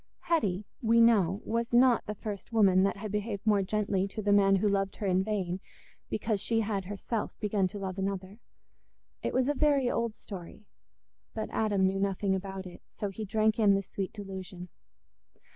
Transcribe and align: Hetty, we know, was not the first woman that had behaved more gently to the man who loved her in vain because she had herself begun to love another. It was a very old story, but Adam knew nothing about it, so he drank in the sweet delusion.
Hetty, 0.21 0.65
we 0.81 0.99
know, 0.99 1.43
was 1.45 1.71
not 1.71 2.07
the 2.07 2.15
first 2.15 2.51
woman 2.51 2.81
that 2.81 2.97
had 2.97 3.11
behaved 3.11 3.45
more 3.45 3.61
gently 3.61 4.07
to 4.07 4.23
the 4.23 4.33
man 4.33 4.55
who 4.55 4.67
loved 4.67 4.95
her 4.95 5.05
in 5.05 5.23
vain 5.23 5.59
because 6.09 6.41
she 6.41 6.61
had 6.61 6.85
herself 6.85 7.39
begun 7.39 7.67
to 7.67 7.77
love 7.77 7.99
another. 7.99 8.39
It 9.21 9.31
was 9.31 9.47
a 9.47 9.53
very 9.53 9.91
old 9.91 10.15
story, 10.15 10.65
but 11.35 11.51
Adam 11.51 11.85
knew 11.85 11.99
nothing 11.99 12.33
about 12.33 12.65
it, 12.65 12.81
so 12.91 13.09
he 13.11 13.25
drank 13.25 13.59
in 13.59 13.75
the 13.75 13.83
sweet 13.83 14.11
delusion. 14.11 14.69